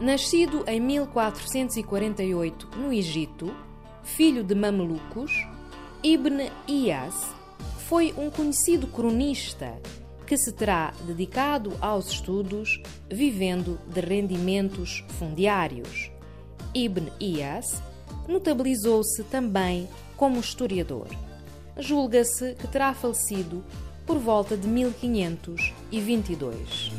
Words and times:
Nascido 0.00 0.64
em 0.66 0.80
1448 0.80 2.68
no 2.76 2.92
Egito, 2.92 3.54
filho 4.02 4.42
de 4.42 4.52
mamelucos, 4.54 5.30
Ibn 6.02 6.50
Iyas 6.66 7.14
foi 7.88 8.12
um 8.16 8.28
conhecido 8.28 8.88
cronista 8.88 9.80
que 10.26 10.36
se 10.36 10.52
terá 10.52 10.92
dedicado 11.06 11.72
aos 11.80 12.08
estudos 12.08 12.82
vivendo 13.08 13.78
de 13.86 14.00
rendimentos 14.00 15.04
fundiários. 15.18 16.10
Ibn 16.74 17.08
Iyas 17.20 17.80
notabilizou-se 18.26 19.22
também 19.24 19.86
como 20.16 20.40
historiador. 20.40 21.06
Julga-se 21.78 22.54
que 22.54 22.66
terá 22.66 22.94
falecido 22.94 23.62
por 24.04 24.18
volta 24.18 24.56
de 24.56 24.66
1522. 24.66 26.90